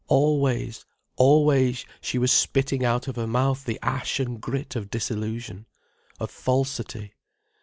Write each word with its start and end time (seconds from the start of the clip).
Always, 0.07 0.83
always 1.15 1.85
she 2.01 2.17
was 2.17 2.31
spitting 2.31 2.83
out 2.83 3.07
of 3.07 3.17
her 3.17 3.27
mouth 3.27 3.65
the 3.65 3.77
ash 3.83 4.19
and 4.19 4.41
grit 4.41 4.75
of 4.75 4.89
disillusion, 4.89 5.67
of 6.19 6.31
falsity. 6.31 7.13